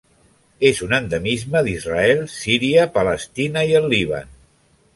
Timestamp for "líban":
3.95-4.33